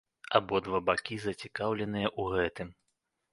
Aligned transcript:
Абодва 0.37 0.79
бакі 0.87 1.17
зацікаўленыя 1.25 2.09
ў 2.21 2.41
гэтым. 2.41 2.73